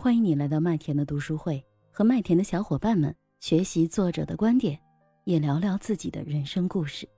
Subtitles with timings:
[0.00, 4.78] 欢迎你来到麦田的读书会，和麦田的小伙伴们学习作者的观点，
[5.24, 7.08] 也聊聊自己的人生故事。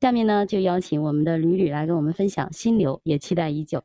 [0.00, 3.84] 下面呢，就邀请我们的吕吕来跟我们分享心流，也期待已久。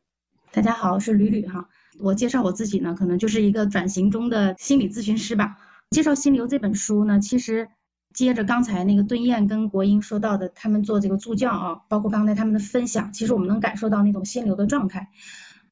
[0.50, 1.68] 大家好，我是吕吕哈。
[2.00, 5.58] 我介绍我自己呢，可能就是一个转型中的心理咨询师吧。
[5.90, 7.68] 介绍《心流》这本书呢，其实
[8.14, 15.10] 接着刚才那个敦燕跟国英说到的，他们做这个助教啊，包括刚才他们的分享，其实我们能感受到那种心流的状态。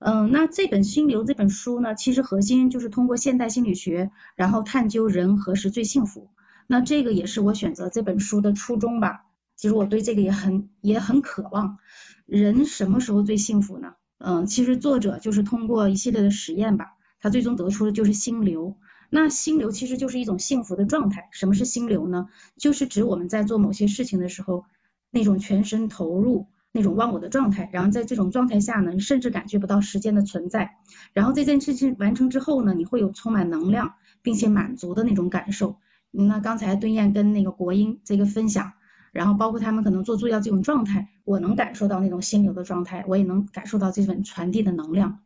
[0.05, 6.29] 嗯，那这本《心流》这本书呢，其实核心就是通过现代心理学，然后探究人何时最幸福。
[6.67, 9.27] 那这个也是我选择这本书的初衷吧。
[9.55, 11.79] 其实我对这个也很也很渴望。
[12.27, 13.95] 人什么时候最幸福呢？
[14.19, 18.77] 嗯，其实作者就是通过一系列的实验吧，他最终得出的就是心流。
[19.09, 21.29] 那心流其实就是一种幸福的状态。
[21.31, 22.29] 什么是心流呢？
[22.57, 24.65] 就是指我们在做某些事情的时候，
[25.11, 26.49] 那种全身投入。
[26.73, 30.79] 那种忘我的状态，然后在这种状态下呢，甚至感觉不到时间的存在。
[31.13, 35.77] 然后这件事情完成之后呢，你会有充满能量并且满足的那种感受。
[36.11, 38.73] 那刚才敦燕跟那个国英这个分享，
[39.13, 45.21] 然后包括他们可能做助教这种状态，我能感受到那种心流的状态，我也能感受到这份传递的能量。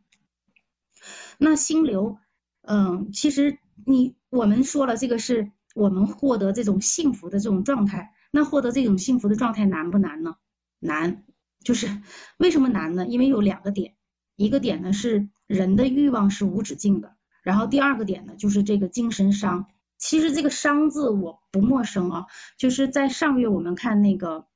[1.37, 2.17] 那心流，
[2.61, 8.13] 嗯，其实你我们说了，这个是我们获得这种幸福的这种状态。
[8.31, 10.35] 那获得这种幸福的状态难不难呢？
[10.79, 11.23] 难。
[11.67, 11.89] 就是
[12.37, 13.05] 为什么难呢？
[13.05, 13.95] 因为有两个点，
[14.37, 19.67] 一个点呢是人的欲望是无止境的，然后第二个点呢就是这个精神伤。
[19.97, 22.25] 其实这个伤字我不陌生啊，
[22.57, 24.47] 就是在上个月我们看那个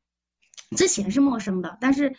[0.78, 2.16] 之前是陌生的，但是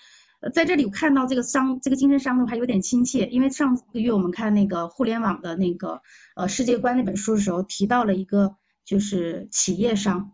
[0.53, 6.03] 在这里看到这个伤，这个精神伤的话有点亲切，因为上个月我们看那个互联网的那个
[6.37, 10.33] 呃世界观那本书的时候提到了一个就是企业商，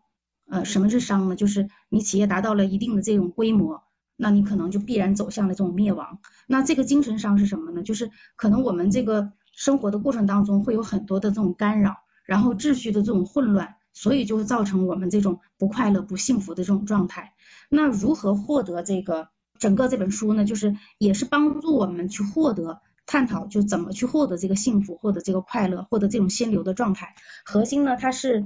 [0.50, 1.36] 呃什么是商呢？
[1.36, 3.84] 就是你企业达到了一定的这种规模。
[4.20, 6.18] 那你可能就必然走向了这种灭亡。
[6.48, 7.84] 那这个精神上是什么呢？
[7.84, 17.32] 就是可能我们这个生活的过程当中会有很多的这种干扰，然后秩序的这种混乱，所以就会造成我们这种不快乐、不幸福的这种状态。
[17.68, 20.44] 那如何获得这个整个这本书呢？
[20.44, 27.14] 就是也是帮助我们去获得、探讨，就怎么去获得这个幸福、获得这个快乐、获得这种心流的状态。
[27.44, 28.44] 核心呢，它是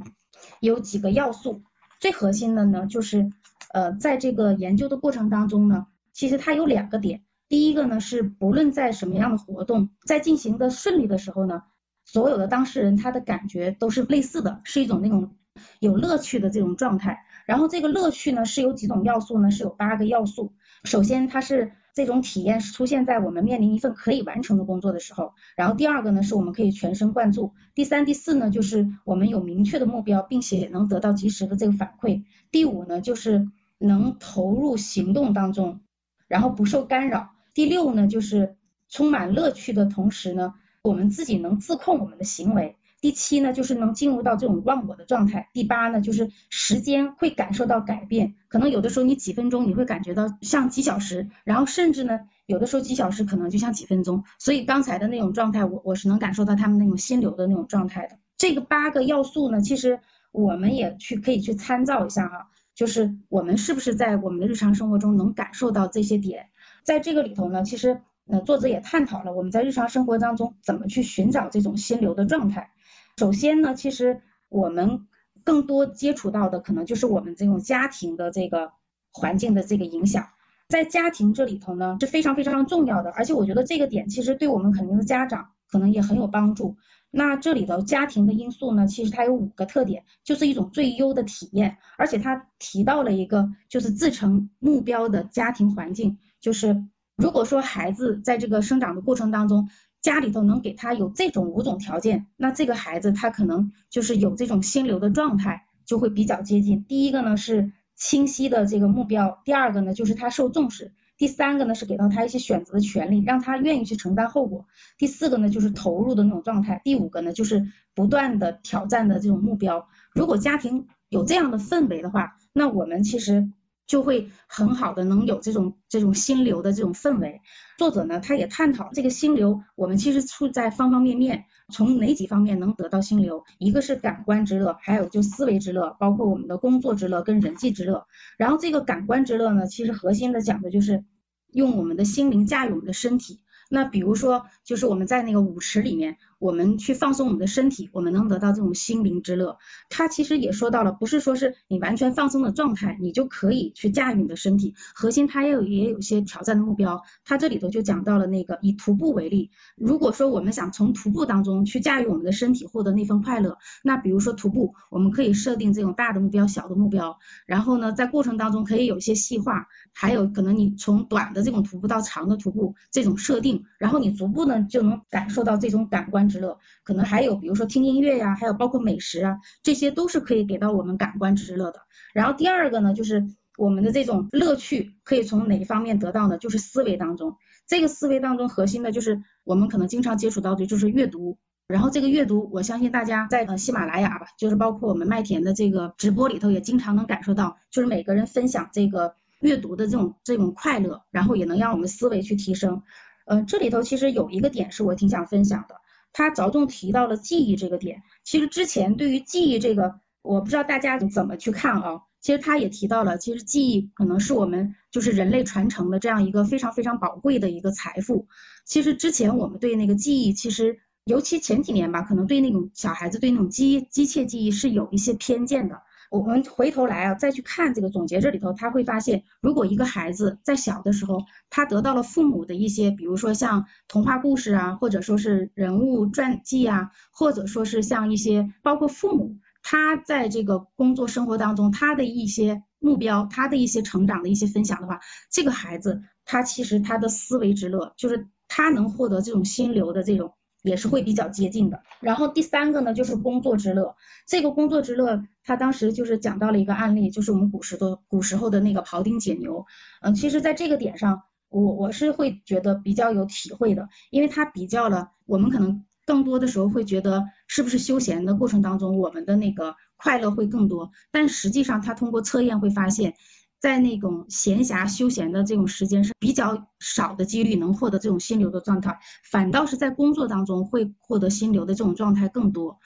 [0.61, 1.63] 有几个要素，
[1.99, 3.31] 最核心的呢就是。
[3.73, 7.23] 呃，在这个研究的过程当中呢，其实它有两个点。
[7.49, 11.63] 第一个呢是，不论在什么样的活动，在进行的顺利的时候呢，
[12.05, 15.37] 所有的当事人他的感觉都是类似的，是一种那种
[15.81, 17.25] 有乐趣的这种状态。
[17.47, 19.51] 然后这个乐趣呢是有几种要素呢？
[19.51, 20.53] 是有八个要素。
[20.85, 21.73] 首先，它是。
[21.95, 33.47] 这种体验是出现在我们面临一份可以完成的工作的时候，然后第二个呢是我们可以全神贯注，第三、第四呢就是我们有明确的目标，并且能得到及时的这个反馈，第五呢就是
[33.83, 35.81] 能投入行动当中，
[36.29, 38.57] 然后不受干扰，第六呢就是
[38.89, 42.77] 充满乐趣的同时呢，我们自己能自控我们的行为。
[43.01, 45.51] 第七呢，就是能进入到这种忘我的状态。
[45.53, 54.23] 第八呢，就是时间会感受到改变，可能有的时候你几分钟你会感觉到像几小时，然后甚至呢，有的时候几小时可能就像几分钟。
[54.39, 58.19] 所以刚才的那种状态，我我是能感受到他们那种心流的那种状态的。
[58.37, 59.99] 这个八个要素呢，其实
[60.31, 66.47] 我们也去可以去参照一下哈，就是我们是不是在我们的日常生活中能感受到这些点。
[66.85, 72.71] 在这个里头呢，其实呃作者也探讨了我们在日常生活当中怎么去寻找这种心流的状态。
[73.19, 75.07] 首先呢，其实我们
[75.45, 78.73] 更多接触到的可能就是我们这种家庭的这个
[79.13, 80.29] 环境的这个影响，
[80.69, 86.77] 在家庭这里头呢是非常非常重要的，而且我觉得这个点其实对我们肯定的家长可能也很有帮助。
[87.11, 96.85] 那这里头家庭的因素呢，其实它有五个特点，就是一种最优的体验，而且他提到了一个就是自成目标的家庭环境，就是
[97.17, 99.69] 如果说孩子在这个生长的过程当中。
[100.03, 106.83] 家里头能给他有这种五种条件，那这个孩子他可能就是有这种心流的状态，就会比较接近。
[106.83, 114.67] 第一个呢是清晰的这个目标，第二个呢就是他受重视，第三个呢是给到他一些选择的权利，让他愿意去承担后果，
[114.99, 119.87] 第四个呢就是投入的那种状态，第五个呢就是不断的挑战的这种目标。
[120.13, 123.53] 如果家庭有这样的氛围的话，那我们其实。
[123.85, 127.43] 就会很好的能有这种这种心流的这种氛围。
[127.77, 133.45] 作者呢，他也探讨这个心流，我们其实处在方方面面，从哪几方面能得到心流？
[133.59, 138.07] 一个是感官之乐，还有就思维之乐，包括我们的工作之乐跟人际之乐。
[138.39, 141.05] 然后这个感官之乐呢，其实核心的讲的就是
[141.53, 143.41] 用我们的心灵驾驭我们的身体。
[143.71, 149.59] 那比如说，就是我们在那个舞池里面，我们去放松我们的身体，我们能得到这种心灵之乐。
[149.89, 154.75] 他其实也说到了，不是说是你完全放松的状态，你就可以去驾驭你的身体。
[154.93, 157.05] 核心它也有也有些挑战的目标。
[157.25, 176.32] 它这里头就讲到了那个以徒步为例，如果说我们想从徒步当中去驾驭我们的身体，获得那份快乐，那比如说徒步，我们可以设定这种大的目标、小的目标，然后呢，在过程当中可以有一些细化，还有可能你从短的这种徒步到长的徒步这种设定，然后你逐步呢就能感受到这种感官。
[176.33, 181.83] 之乐，可能还有比如说听音乐呀，还有包括美食啊，这些都是可以给到我们感官之乐的。
[182.15, 183.27] 然后第二个呢，就是
[183.59, 186.39] 我们的这种乐趣可以从哪一方面得到呢？
[186.39, 187.37] 就是思维当中，
[187.67, 191.37] 这个思维当中核心的就是我们可能经常接触到的就是阅读。
[191.69, 202.83] 然后这个阅读，我相信大家在呃喜马拉雅吧，就是包括我们麦田的这个直播里头也经常能感受到，就是每个人分享这个阅读的这种这种快乐，然后也能让我们思维去提升。
[203.25, 205.77] 呃，这里头其实有一个点是我挺想分享的。
[206.13, 212.03] 他着重提到了记忆这个点，其实之前对于记忆这个，我不知道大家怎么去看啊。
[212.21, 218.29] 其实他也提到了，其实记忆可能是我们就是人类传承的这样一个非常非常宝贵的一个财富。
[218.65, 225.83] 其实之前我们对那个记忆，其实尤其前几年吧，可能对那种小孩子对那种机机械记忆是有一些偏见的。
[226.13, 245.01] 我们回头来啊，再去看这个总结这里头，他会发现，如果一个孩子在小的时候，他得到了父母的一些，比如说像童话故事啊，或者说是人物传记啊，或者说是像一些包括父母他在这个工作生活当中他的一些目标，他的一些成长的一些分享的话，
[245.31, 250.35] 这个孩子他其实他的思维之乐，就是他能获得这种心流的这种。
[250.65, 251.83] 也是会比较接近的。
[252.01, 253.97] 然后第三个呢，就是工作之乐。
[254.29, 259.67] 这个工作之乐，他当时就是讲到了一个案例，就是我们古时的古时候的那个庖丁解牛。
[260.01, 270.91] 嗯，其实在这个点上，我我是会觉得比较有体会的，因为他比较了我们可能更多的时候会觉得是不是休闲的过程当中，我们的那个快乐会更多。
[271.11, 273.15] 但实际上，他通过测验会发现。
[273.63, 278.99] 在那种闲暇休闲的这种时间是比较少的几率能获得这种心流的状态，
[279.31, 282.81] 反倒是在工作当中会获得心流的这种状态更多。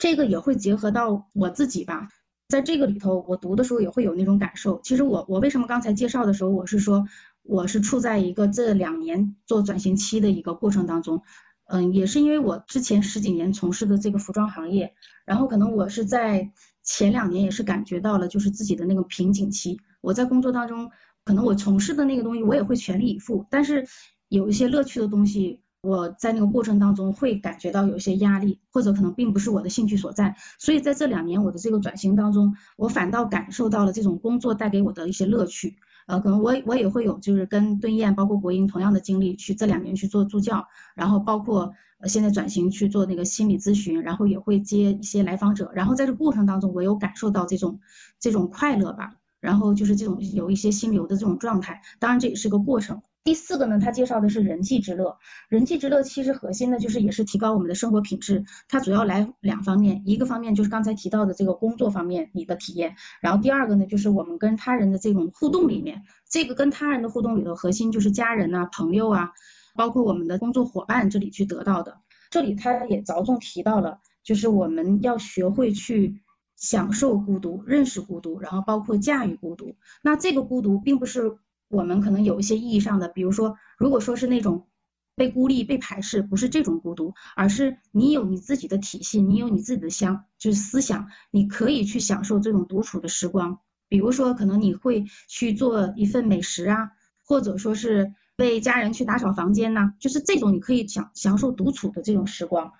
[0.00, 2.08] 这个也会结合到我自己吧，
[2.48, 4.80] 在这个里头我读的时候也会有那种感受。
[4.82, 7.06] 其实我我为什么刚才介绍的时候我是说
[7.42, 11.22] 我是处在一个这两年做转型期的一个过程当中，
[11.66, 14.94] 嗯，也是因为我之前十几年从事的这个服装行业，
[15.26, 16.50] 然后可能我是在
[16.82, 19.80] 前两年也是感觉到了就是自己的那个瓶颈期。
[20.00, 20.90] 我在工作当中，
[21.24, 23.86] 可能我从事的那个东西，我也会全力以赴，但是
[24.28, 30.36] 有一些乐趣的东西，我在那个过程当中会感觉到有一些压力，或者可能并不是我的兴趣所在。
[30.58, 35.76] 所以在这两年我的这个转型当中，我反倒感受到了这种工作带给我的一些乐趣。
[36.06, 41.72] 呃，可能我我也会有就是跟敦燕包括国英同样的经历，去这两年去做助教，然后包括
[42.04, 47.80] 现在转型去做那个心理咨询，然后也会接一些来访者，然后在这过程当中，我有感受到这种
[48.18, 49.14] 这种快乐吧。
[49.40, 53.00] 然后就是这种有一些心流的这种状态，当然这也是个过程。
[53.22, 55.18] 第四个呢，他介绍的是人际之乐。
[55.48, 58.44] 人际之乐其实核心呢，就是也是提高我们的生活品质。
[58.66, 69.32] 它主要来两方面，一个方面就是刚才提到的这个工作方面你的体验，然后第二个呢，就是我们跟他人的这种互动里面，这个跟他人的互动里头核心就是家人呐、朋友啊，
[69.76, 72.00] 包括我们的工作伙伴这里去得到的。
[72.30, 76.22] 这里他也着重提到了，就是我们要学会去。
[76.56, 79.76] 享受孤独，认识孤独，然后包括驾驭孤独。
[80.02, 81.38] 那这个孤独并不是
[81.70, 84.66] 我们可能有一些意义上的，比如说，如果说是那种
[85.14, 93.60] 被孤立、被排斥，不是这种孤独，而是你有你自己的体系，你有你自己的想，就是思想，你可以去享受这种独处的时光。
[93.88, 96.90] 比如说，可能你会去做一份美食啊，
[97.24, 102.72] 或者说是为家人去打扫房间呐，就是这种你可以享享受独处的这种时光。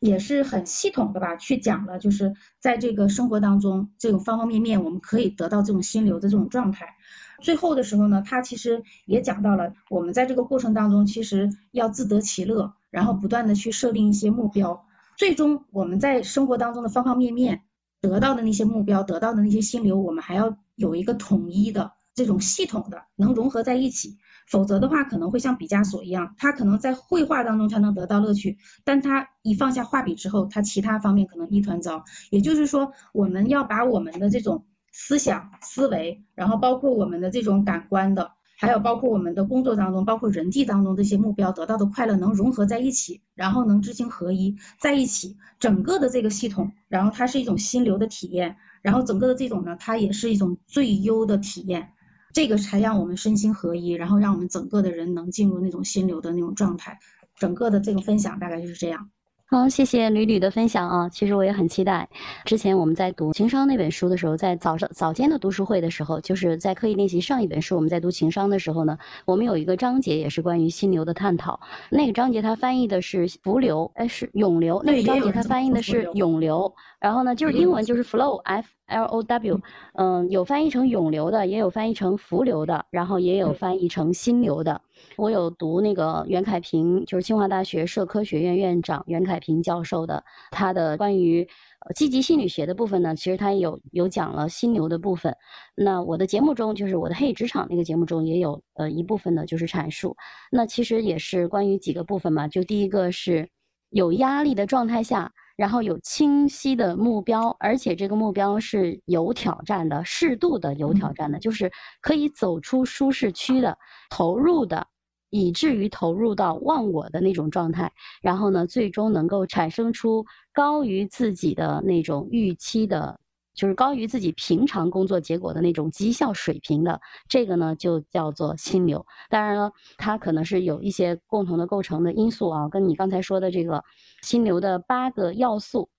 [0.00, 6.94] 也是很系统的吧，去讲了，就是在这个生活当中，这种方方面面，我们可以得到这种心流的这种状态。
[7.40, 14.84] 最后的时候呢，他其实也讲到了，我们在这个过程当中，其实要自得其乐，然后不断的去设定一些目标，
[15.16, 17.62] 最终我们在生活当中的方方面面
[18.00, 24.18] 得到的那些目标，得到的那些心流，我们还要有一个统一的这种系统的，能融合在一起。
[24.46, 32.04] 否则的话，可能会像毕加索一样，他可能在绘画当中才能得到乐趣，但他一放下画笔之后，他其他方面可能一团糟。
[32.30, 51.92] 也就是说，我们要把我们的这种思想、思维，然后包括我们的这种感官的，还有包括我们的工作当中，包括人际当中这些目标得到的快乐能融合在一起，然后能知行合一在一起，整个的这个系统，然后它是一种心流的体验，然后整个的这种呢，它也是一种最优的体验。
[52.38, 57.00] 这个才让我们身心合一，然后让我们整个的人能进入那种心流的那种状态。
[57.34, 59.10] 整个的这个分享大概就是这样。
[59.50, 61.08] 好，谢谢吕吕的分享啊。
[61.08, 62.06] 其实我也很期待。
[62.44, 67.74] 之前我们在读情商那本书的时候，在早上早间的读书会的时候，就是在刻意练习上一本书。
[67.74, 71.58] 我们在读情商的时候呢，我们有一个章节也是关于心流的探讨。
[71.88, 74.82] 那个章节它翻译的是浮流，哎，是涌流。
[74.84, 76.70] 那个章节它翻译的是涌流。
[77.00, 79.60] 然后呢，就是英文就是 flow，f l o w，
[79.94, 84.78] 嗯，有翻译成涌流的，也有翻译成浮流的，然后也有翻译成心流的。
[85.16, 91.48] 我有读那个袁凯平，就是清华大学社科学院院长袁凯平教授的他的关于
[91.94, 95.34] 积极心理学的部分呢，其实他有有讲了心流的部分。
[95.74, 100.16] 那我的节目中，就是我的黑职场那个节目中也有呃一部分呢，就是阐述。
[100.50, 103.48] 那其实也是关于几个部分嘛，就第一个是
[103.90, 113.76] 有压力的状态下，然后有清晰的目标，而且这个目标是有挑战的，适度的有挑战的，就是可以走出舒适区的，
[114.08, 114.86] 投入的。
[115.30, 120.24] 以至于投入到忘我的那种状态，然后呢，最终能够产生出
[120.54, 123.20] 高于自己的那种预期的，
[123.58, 129.04] 就是高于自己平常工作结果的那种绩效水平的，这个呢就叫做心流。
[129.28, 133.82] 当然了，它可能是有一些共同的构成的因素啊，跟你刚才说的这个
[134.22, 135.90] 心流的八个要素：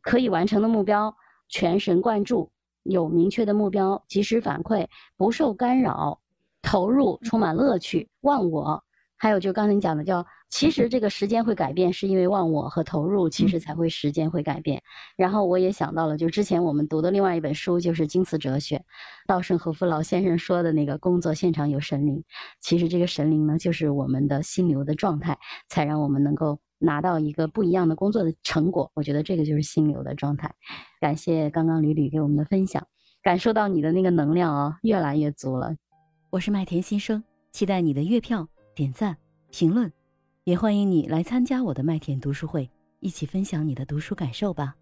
[0.00, 1.14] 可以完成的目标、
[1.50, 2.50] 全神贯注、
[2.82, 4.86] 有明确的目标、及时反馈、
[5.18, 6.18] 不受干扰。
[6.64, 8.84] 投入充满乐趣，忘我，
[9.16, 14.82] 还有就刚才你讲的叫，其实这个时间会改变，是因为忘我和投入，其实才会时间会改变。
[15.16, 18.76] 然后我也想到了，就之前我们读的另外一本书，就是《京瓷哲学》，
[19.26, 22.22] 稻盛和夫老先生说的那个工作现场有神灵，
[22.60, 25.38] 其实这个神灵呢，就是我们的心流的状态，
[25.70, 28.90] 才让我们能够拿到一个不一样的工作的成果。
[28.92, 30.54] 我觉得这个就是心流的状态。
[31.00, 32.86] 感谢刚刚吕吕给我们的分享，
[33.22, 35.74] 感受到你的那个能量啊，越来越足了。
[36.28, 39.16] 我是麦田新生，期待你的月票、点赞、
[39.50, 39.90] 评论，
[40.44, 42.68] 也欢迎你来参加我的麦田读书会，
[42.98, 44.74] 一起分享你的读书感受吧。